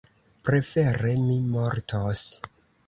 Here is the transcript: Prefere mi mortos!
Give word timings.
Prefere 0.49 1.13
mi 1.27 1.39
mortos! 1.53 2.29